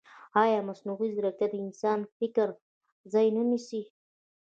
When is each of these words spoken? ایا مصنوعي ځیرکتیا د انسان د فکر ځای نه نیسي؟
ایا 0.43 0.59
مصنوعي 0.69 1.09
ځیرکتیا 1.15 1.47
د 1.51 1.55
انسان 1.65 1.97
د 2.01 2.05
فکر 2.19 2.47
ځای 3.13 3.27
نه 3.37 3.43
نیسي؟ 3.49 3.81